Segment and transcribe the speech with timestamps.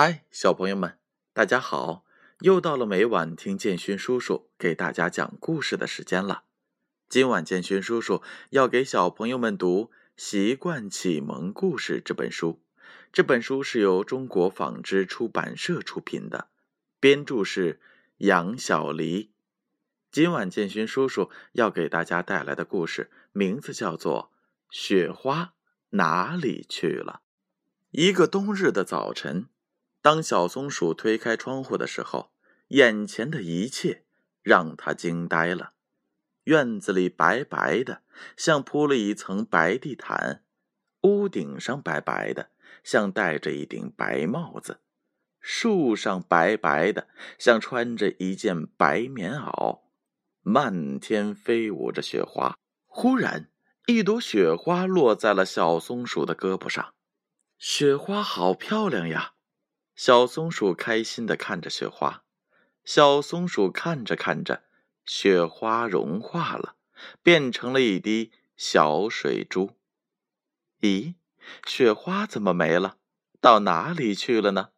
[0.00, 0.96] 嗨，小朋友们，
[1.32, 2.04] 大家好！
[2.42, 6.44] 又到了每晚听建勋叔叔给大家讲故事的时间了。
[7.08, 12.62] 今晚建勋叔叔要给小朋友们读《习惯启蒙故事》这本书。
[13.12, 16.46] 这本书是由中国纺织出版社出品的，
[17.00, 17.80] 编著是
[18.18, 19.32] 杨小黎。
[20.12, 24.30] 今晚建勋叔叔要给大家带来的故事名字叫做
[24.70, 25.54] 《雪花
[25.90, 27.22] 哪里去了》。
[27.90, 29.46] 一个冬日的早晨。
[30.08, 32.30] 当小松鼠推开窗户的时候，
[32.68, 34.04] 眼前的一切
[34.42, 35.74] 让它惊呆了。
[36.44, 38.00] 院子里白白的，
[38.34, 40.40] 像铺了一层白地毯；
[41.02, 42.48] 屋顶上白白的，
[42.82, 44.76] 像戴着一顶白帽子；
[45.42, 49.80] 树上白白的，像穿着一件白棉袄。
[50.40, 52.56] 漫天飞舞着雪花。
[52.86, 53.50] 忽然，
[53.84, 56.94] 一朵雪花落在了小松鼠的胳膊上。
[57.58, 59.34] 雪花好漂亮呀！
[59.98, 62.22] 小松鼠开心的看着雪花，
[62.84, 64.62] 小松鼠看着看着，
[65.04, 66.76] 雪花融化了，
[67.20, 69.76] 变成了一滴小水珠。
[70.82, 71.16] 咦，
[71.66, 72.98] 雪花怎么没了？
[73.40, 74.68] 到哪里去了呢？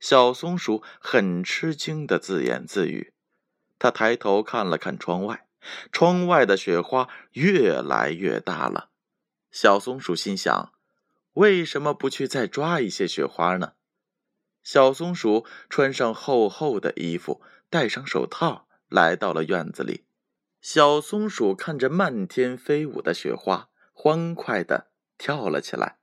[0.00, 3.14] 小松鼠很吃惊的自言自语。
[3.78, 5.46] 他抬头看了看窗外，
[5.92, 8.90] 窗外的雪花越来越大了。
[9.52, 10.72] 小松鼠心想：
[11.34, 13.74] 为什么不去再抓一些雪花呢？
[14.62, 20.04] 小松鼠穿上厚厚的衣服，戴上手套，来到了院子里。
[20.60, 25.98] 小松鼠看着漫天飞舞的雪花，欢快地跳了起来。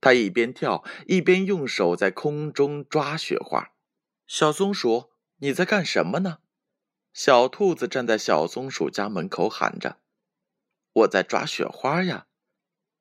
[0.00, 3.72] 它一边跳，一边用手在空中抓雪花。
[4.26, 6.38] 小松鼠，你在干什么呢？
[7.12, 9.98] 小兔子站在小松鼠家门口喊着
[10.92, 12.26] ：“我在抓雪花呀！”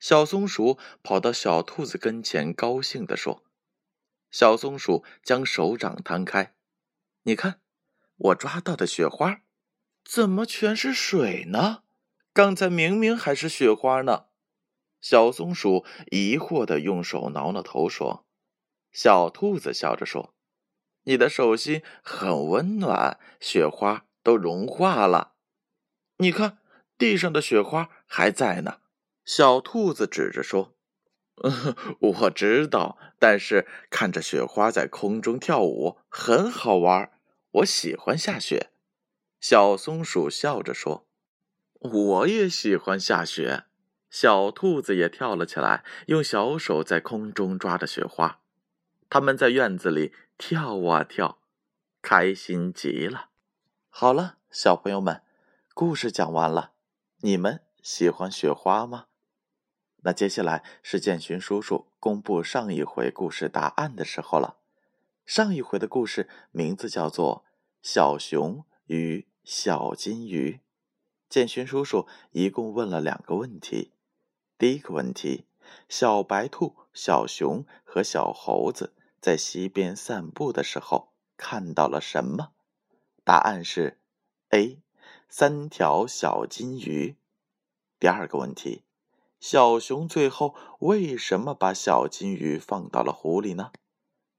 [0.00, 3.44] 小松鼠跑到小兔子跟前，高兴地说。
[4.30, 6.54] 小松鼠将手掌摊开，
[7.22, 7.60] 你看，
[8.16, 9.42] 我抓到的雪花，
[10.04, 11.82] 怎么全是水呢？
[12.32, 14.26] 刚才明明还是雪花呢。
[15.00, 18.26] 小松鼠疑惑的用手挠挠头说
[18.92, 20.34] ：“小兔子笑着说，
[21.04, 25.34] 你的手心很温暖，雪花都融化了。
[26.18, 26.58] 你看，
[26.96, 28.80] 地上的雪花还在呢。”
[29.24, 30.77] 小兔子指着说。
[31.44, 31.74] 嗯
[32.22, 37.10] 我知道，但是看着雪花在空中跳舞很好玩，
[37.50, 38.70] 我喜欢下雪。
[39.40, 41.06] 小松鼠笑着说
[41.80, 43.64] ：“我也喜欢下雪。”
[44.10, 48.40] 小兔子也跳了起来，用小手在空中抓着雪花。
[49.10, 51.38] 他们在院子里跳啊跳，
[52.00, 53.28] 开心极了。
[53.90, 55.22] 好了，小朋友们，
[55.74, 56.72] 故事讲完了。
[57.20, 59.07] 你们喜欢雪花吗？
[60.02, 64.58] 那接下来是建勋叔叔公布上一回故事答案的时候了。
[65.26, 67.44] 上一回的故事名字叫做
[67.82, 70.52] 《小熊与小金鱼》。
[71.28, 73.92] 建勋叔叔一共问了两个问题。
[74.56, 75.46] 第一个问题：
[75.88, 82.52] 小白兔、小熊和小猴子在溪边散步的时候看到了什么？
[83.24, 84.00] 答案是
[84.50, 84.80] A，
[85.28, 87.16] 三条小金鱼。
[87.98, 88.84] 第二个问题。
[89.40, 93.72] 小熊最后为什么把小金鱼放到了湖里呢？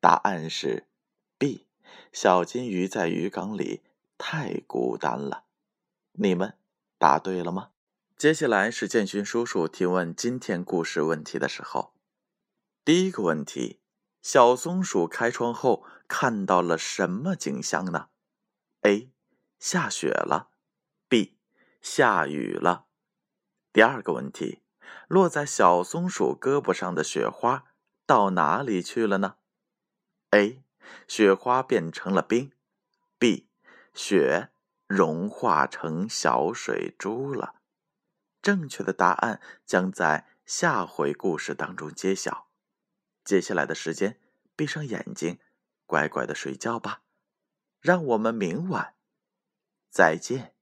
[0.00, 0.88] 答案是
[1.38, 1.66] B。
[2.12, 3.82] 小金鱼在鱼缸里
[4.18, 5.44] 太孤单了。
[6.12, 6.56] 你们
[6.98, 7.70] 答对了吗？
[8.16, 11.94] 接下来是建勋叔叔提问今天故事问题的时候。
[12.84, 13.80] 第一个问题：
[14.20, 18.08] 小松鼠开窗后看到了什么景象呢
[18.82, 19.10] ？A.
[19.58, 20.50] 下雪了。
[21.08, 21.36] B.
[21.80, 22.86] 下雨了。
[23.72, 24.60] 第二个问题。
[25.08, 27.72] 落在小松鼠胳膊上的雪花
[28.06, 29.36] 到哪里去了呢
[30.30, 30.62] ？A.
[31.06, 32.52] 雪花变成了冰。
[33.18, 33.48] B.
[33.94, 34.50] 雪
[34.86, 37.56] 融化成小水珠了。
[38.40, 42.48] 正确的答案将在下回故事当中揭晓。
[43.24, 44.18] 接下来的时间，
[44.56, 45.38] 闭上眼睛，
[45.86, 47.02] 乖乖的睡觉吧。
[47.80, 48.94] 让我们明晚
[49.90, 50.54] 再见。